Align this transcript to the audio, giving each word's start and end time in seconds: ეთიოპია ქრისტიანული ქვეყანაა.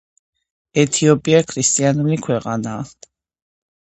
ეთიოპია 0.83 1.41
ქრისტიანული 1.51 2.17
ქვეყანაა. 2.27 2.83